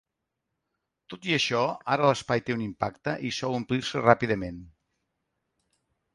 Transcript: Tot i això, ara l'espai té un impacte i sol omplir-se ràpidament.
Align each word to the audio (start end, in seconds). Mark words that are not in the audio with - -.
Tot 1.13 1.27
i 1.31 1.35
això, 1.37 1.61
ara 1.97 2.07
l'espai 2.13 2.41
té 2.47 2.57
un 2.57 2.65
impacte 2.69 3.15
i 3.29 3.33
sol 3.41 3.59
omplir-se 3.59 4.05
ràpidament. 4.09 4.59